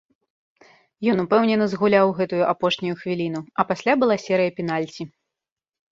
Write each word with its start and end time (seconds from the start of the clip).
Ён 1.13 1.17
упэўнена 1.23 1.67
згуляў 1.75 2.07
гэтую 2.19 2.41
апошнюю 2.55 2.95
хвіліну, 3.03 3.41
а 3.59 3.67
пасля 3.73 3.93
была 4.05 4.15
серыя 4.25 4.51
пенальці. 4.61 5.03